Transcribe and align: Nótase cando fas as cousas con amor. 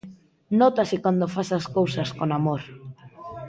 Nótase 0.59 0.95
cando 1.03 1.25
fas 1.33 1.49
as 1.59 1.65
cousas 1.75 2.09
con 2.17 2.29
amor. 2.39 2.61